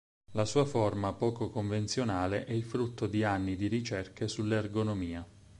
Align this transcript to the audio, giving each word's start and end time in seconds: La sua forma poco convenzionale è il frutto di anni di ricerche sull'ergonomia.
La 0.31 0.45
sua 0.45 0.65
forma 0.65 1.13
poco 1.13 1.51
convenzionale 1.51 2.45
è 2.45 2.53
il 2.53 2.63
frutto 2.63 3.05
di 3.05 3.23
anni 3.23 3.55
di 3.55 3.67
ricerche 3.67 4.27
sull'ergonomia. 4.27 5.23